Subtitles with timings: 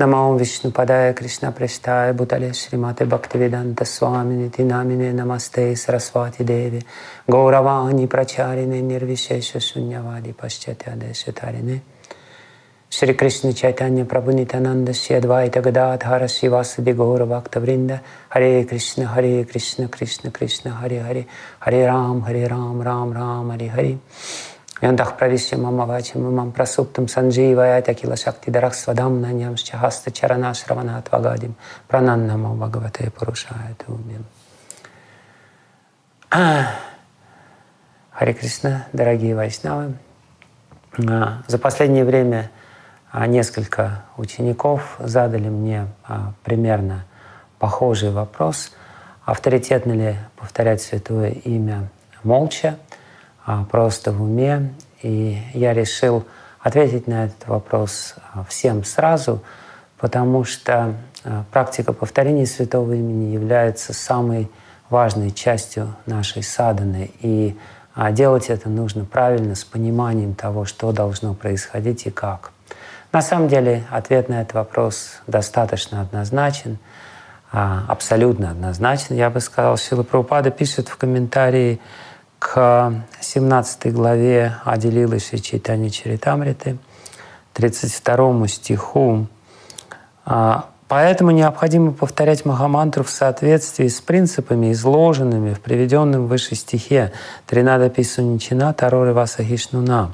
[0.00, 6.80] Намаум Вишну Падая Кришна Прештая Бутале Шримате Бхактивиданта Свамини Тинамине Намасте Сарасвати Деви
[7.28, 11.82] Гауравани Прачарине Нирвишеша Шуньявади Пашчатяде Шатарине
[12.88, 19.88] Шри Кришна Чайтанья Прабhu Нитананда Шьядвайта Гададхара Шивасади Гора Бхакта Вринда Харе Кришна Харе Кришна
[19.88, 21.26] Кришна Кришна Харе Харе.
[21.58, 23.98] Харе Рам Харе Рам Рам Рам Харе Харе
[24.80, 30.54] Янтах правишья мама вачи мамам прасуптам сандживая такила шакти дарах свадам на ням шчахаста чарана
[30.54, 31.54] шравана твагадим
[31.86, 34.24] прананна мам бхагавате пурушая тумим.
[36.30, 39.94] Харе Кришна, дорогие вайшнавы,
[41.08, 42.50] а, за последнее время
[43.10, 47.04] а, несколько учеников задали мне а, примерно
[47.58, 48.72] похожий вопрос,
[49.26, 51.90] авторитетно ли повторять святое имя
[52.22, 52.89] молча– а,
[53.70, 54.72] просто в уме.
[55.02, 56.24] И я решил
[56.60, 59.42] ответить на этот вопрос а, всем сразу,
[59.98, 64.50] потому что а, практика повторения святого имени является самой
[64.90, 67.10] важной частью нашей саданы.
[67.20, 67.56] И
[68.10, 72.50] делать это нужно правильно, с пониманием того, что должно происходить и как.
[73.12, 76.78] На самом деле ответ на этот вопрос достаточно однозначен,
[77.52, 79.16] абсолютно однозначен.
[79.16, 81.80] Я бы сказал, Шила Прабхупада пишет в комментарии
[82.40, 86.78] к 17 главе Аделилы Шри Чайтани Чаритамриты,
[87.52, 89.26] 32 стиху.
[90.24, 97.12] А, Поэтому необходимо повторять Махамантру в соответствии с принципами, изложенными в приведенном выше стихе
[97.46, 100.12] Тринада Писуничина Тароры Васахишнуна.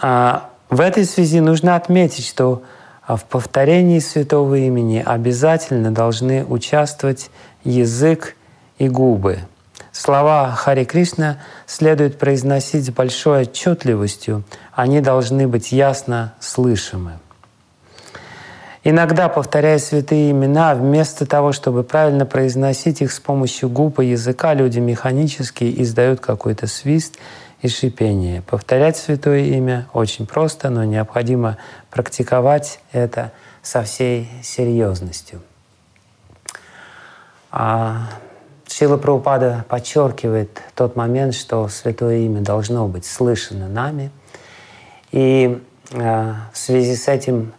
[0.00, 2.62] А, в этой связи нужно отметить, что
[3.06, 7.30] в повторении святого имени обязательно должны участвовать
[7.64, 8.36] язык
[8.78, 9.40] и губы–
[9.92, 17.18] Слова Хари Кришна следует произносить с большой отчетливостью, они должны быть ясно слышимы.
[18.84, 24.54] Иногда, повторяя святые имена, вместо того, чтобы правильно произносить их с помощью губ и языка,
[24.54, 27.16] люди механически издают какой-то свист
[27.60, 28.40] и шипение.
[28.42, 31.58] Повторять святое имя очень просто, но необходимо
[31.90, 33.32] практиковать это
[33.62, 35.42] со всей серьезностью.
[37.50, 38.08] А
[38.70, 44.10] Шила Прабхупада подчеркивает тот момент, что Святое Имя должно быть слышано нами.
[45.10, 47.54] И э, в связи с этим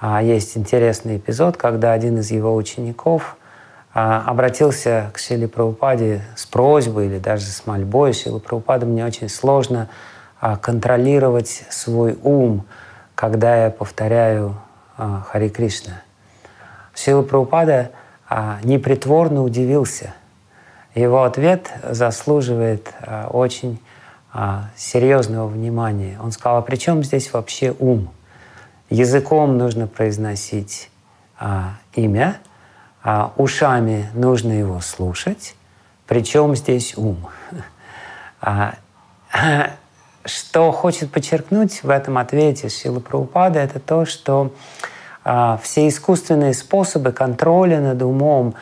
[0.00, 3.36] э, есть интересный эпизод, когда один из его учеников
[3.94, 8.12] э, обратился к Шиле Прабхупаде с просьбой или даже с мольбой.
[8.12, 9.90] Шила Прабхупада, мне очень сложно
[10.40, 12.64] э, контролировать свой ум,
[13.16, 14.56] когда я повторяю
[14.96, 16.02] Хари Кришна.
[16.94, 17.90] Шила Прабхупада
[18.62, 20.14] непритворно удивился–
[20.94, 23.80] его ответ заслуживает а, очень
[24.32, 26.18] а, серьезного внимания.
[26.22, 28.10] Он сказал, а при чем здесь вообще ум?
[28.90, 30.90] Языком нужно произносить
[31.38, 32.38] а, имя,
[33.02, 35.56] а ушами нужно его слушать.
[36.06, 37.26] Причем здесь ум?
[40.26, 44.52] Что хочет подчеркнуть в этом ответе Сила Праупада, это то, что
[45.62, 48.54] все искусственные способы контроля над умом,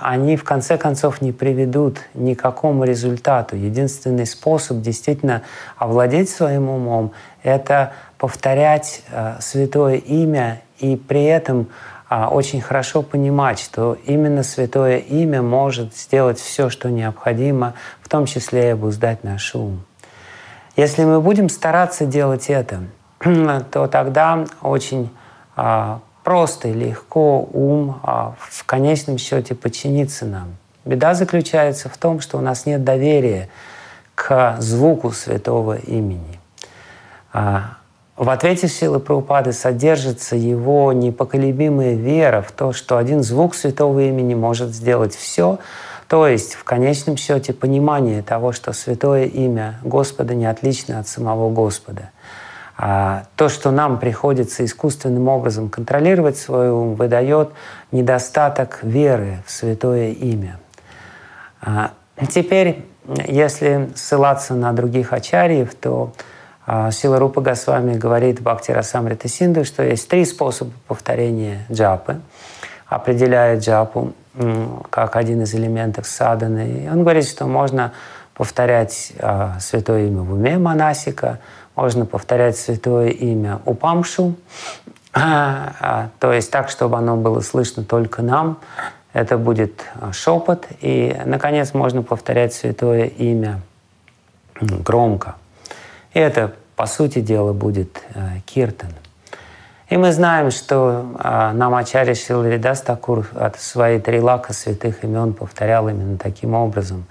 [0.00, 3.56] они в конце концов не приведут ни к какому результату.
[3.56, 5.42] Единственный способ действительно
[5.76, 7.12] овладеть своим умом—
[7.42, 11.68] это повторять а, святое имя и при этом
[12.08, 18.26] а, очень хорошо понимать, что именно святое имя может сделать все, что необходимо, в том
[18.26, 19.84] числе и обуздать наш ум.
[20.76, 22.82] Если мы будем стараться делать это,
[23.72, 25.10] то тогда очень
[26.24, 30.56] просто и легко ум а, в конечном счете подчинится нам.
[30.84, 33.48] Беда заключается в том, что у нас нет доверия
[34.14, 36.40] к звуку святого имени.
[37.32, 37.76] А,
[38.16, 44.34] в ответе силы Прабхупады содержится его непоколебимая вера в то, что один звук святого имени
[44.34, 45.58] может сделать все,
[46.06, 51.50] то есть в конечном счете понимание того, что святое имя Господа не отлично от самого
[51.50, 52.10] Господа.
[52.76, 57.50] А то, что нам приходится искусственным образом контролировать свой ум, выдает
[57.92, 60.58] недостаток веры в святое имя.
[61.60, 61.92] А
[62.28, 62.84] теперь,
[63.26, 66.12] если ссылаться на других ачарьев, то
[66.66, 72.20] а, Сила Рупа Госвами говорит Бхакти Расамрита Синду, что есть три способа повторения джапы,
[72.86, 74.14] определяет джапу
[74.90, 76.84] как один из элементов саданы.
[76.84, 77.92] И он говорит, что можно
[78.34, 79.12] повторять
[79.60, 81.38] святое имя в уме монасика,
[81.76, 84.34] можно повторять святое имя Упамшу,
[85.12, 88.58] а, а, то есть так, чтобы оно было слышно только нам.
[89.12, 90.66] Это будет а, шепот.
[90.80, 93.60] И, наконец, можно повторять святое имя
[94.60, 95.36] громко.
[96.14, 98.02] И это, по сути дела, будет
[98.44, 98.90] киртан.
[99.88, 106.18] И мы знаем, что а, Намачари Шиларидас Такур от своей трилака святых имен повторял именно
[106.18, 107.04] таким образом.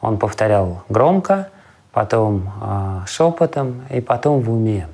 [0.00, 1.48] Он повторял громко,
[1.92, 4.88] потом а, шепотом и потом в уме.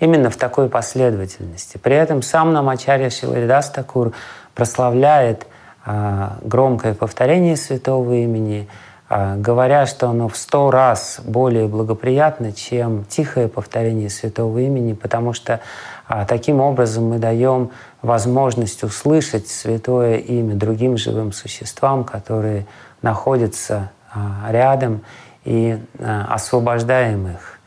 [0.00, 1.78] Именно в такой последовательности.
[1.78, 4.12] При этом сам Намачарья Шиларидас Такур
[4.54, 5.46] прославляет
[5.84, 8.68] а, громкое повторение святого имени,
[9.08, 15.32] а, говоря, что оно в сто раз более благоприятно, чем тихое повторение святого имени, потому
[15.32, 15.60] что
[16.06, 17.70] а, таким образом мы даем
[18.02, 22.66] возможность услышать святое имя другим живым существам, которые
[23.02, 23.90] находятся
[24.48, 25.02] рядом,
[25.48, 27.58] и освобождаем их.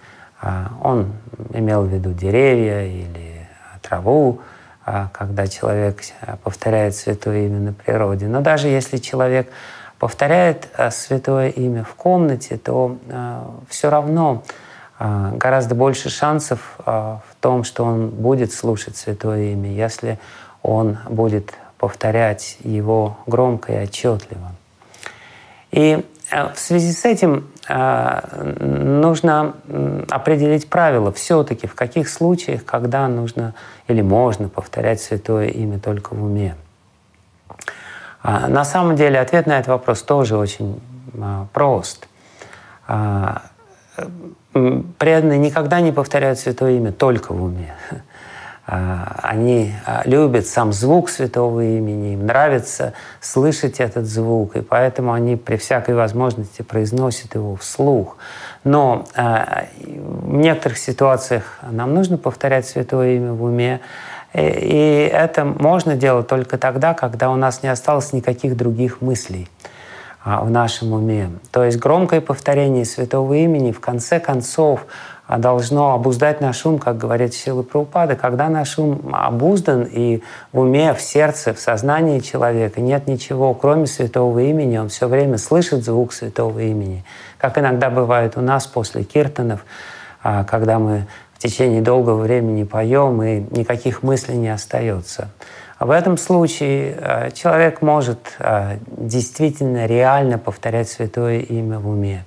[0.83, 1.13] Он
[1.51, 3.47] имел в виду деревья или
[3.81, 4.41] траву,
[4.85, 6.01] когда человек
[6.43, 8.27] повторяет святое имя на природе.
[8.27, 9.51] Но даже если человек
[9.97, 12.97] повторяет святое имя в комнате, то
[13.67, 14.43] все равно
[14.99, 20.19] гораздо больше шансов в том, что он будет слушать святое имя, если
[20.61, 24.51] он будет повторять его громко и отчетливо.
[25.71, 29.53] И в связи с этим Э, нужно
[30.09, 33.53] определить правила все-таки, в каких случаях, когда нужно
[33.87, 36.55] или можно повторять святое имя только в уме.
[38.23, 40.81] А, на самом деле ответ на этот вопрос тоже очень
[41.19, 42.07] а, прост.
[42.87, 43.43] А,
[44.97, 47.75] преданные никогда не повторяют святое имя только в уме.
[48.67, 55.13] А, они а, любят сам звук святого имени, им нравится слышать этот звук, и поэтому
[55.13, 58.17] они при всякой возможности произносят его вслух.
[58.63, 63.81] Но а, в некоторых ситуациях нам нужно повторять святое имя в уме,
[64.33, 69.49] и это можно делать только тогда, когда у нас не осталось никаких других мыслей
[70.23, 71.31] в нашем уме.
[71.51, 74.85] То есть громкое повторение святого имени в конце концов
[75.37, 78.15] должно обуздать наш ум, как говорит Сила Праупада.
[78.15, 83.87] Когда наш ум обуздан и в уме, в сердце, в сознании человека нет ничего, кроме
[83.87, 87.05] святого имени, он все время слышит звук святого имени.
[87.37, 89.65] Как иногда бывает у нас после киртанов,
[90.21, 95.29] а, когда мы в течение долгого времени поем, и никаких мыслей не остается.
[95.79, 98.37] В этом случае а, человек может
[98.85, 102.25] действительно реально повторять святое имя в уме.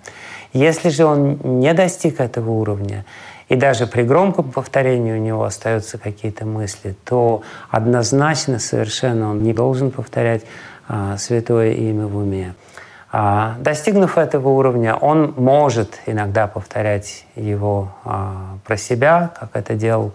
[0.55, 3.05] Если же он не достиг этого уровня,
[3.49, 9.53] и даже при громком повторении у него остаются какие-то мысли, то однозначно совершенно он не
[9.53, 10.43] должен повторять
[10.89, 12.55] а, святое имя в уме.
[13.11, 20.13] А, достигнув этого уровня, он может иногда повторять его а, про себя, как это делал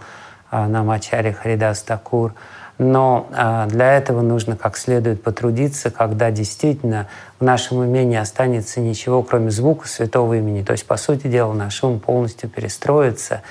[0.51, 2.33] а, Намачари Харидас Такур,
[2.79, 8.79] но а, для этого нужно как следует потрудиться, когда действительно в нашем уме не останется
[8.79, 10.63] ничего, кроме звука святого имени.
[10.63, 13.41] То есть, по сути дела, наш ум полностью перестроится,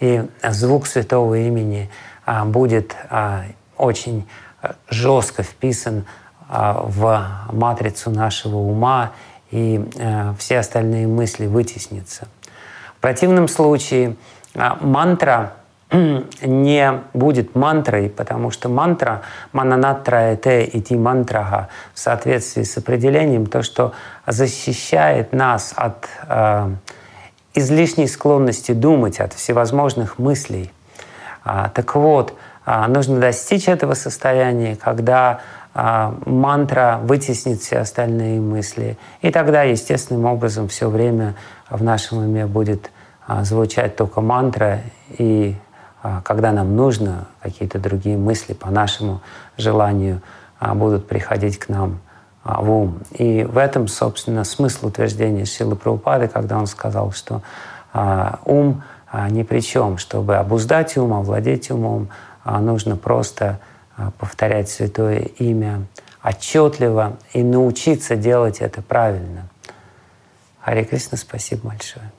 [0.00, 1.90] и звук святого имени
[2.26, 3.44] а, будет а,
[3.78, 4.28] очень
[4.88, 6.04] жестко вписан
[6.48, 9.12] в матрицу нашего ума,
[9.50, 9.82] и
[10.38, 12.28] все остальные мысли вытеснятся.
[12.96, 14.16] В противном случае
[14.54, 15.54] мантра
[16.42, 19.22] не будет мантрой, потому что мантра
[19.52, 23.92] мананатра эте ити мантрага в соответствии с определением то, что
[24.26, 26.70] защищает нас от э,
[27.54, 30.72] излишней склонности думать, от всевозможных мыслей.
[31.44, 32.34] А, так вот,
[32.66, 35.40] а, нужно достичь этого состояния, когда
[35.74, 38.96] а, мантра вытеснит все остальные мысли.
[39.20, 41.34] И тогда естественным образом все время
[41.68, 42.90] в нашем уме будет
[43.26, 44.80] а, звучать только мантра,
[45.18, 45.56] и
[46.24, 49.20] когда нам нужно, какие-то другие мысли по нашему
[49.56, 50.20] желанию
[50.58, 52.00] а, будут приходить к нам
[52.42, 52.98] а, в ум.
[53.12, 57.42] И в этом, собственно, смысл утверждения Силы Прабхупады, когда он сказал, что
[58.44, 58.82] ум
[59.30, 59.98] ни при чем.
[59.98, 62.08] Чтобы обуздать ум, овладеть умом,
[62.44, 63.60] нужно просто
[64.18, 65.82] повторять святое имя
[66.24, 69.46] отчетливо и научиться делать это правильно.
[70.60, 72.10] Харе Кришна, спасибо большое.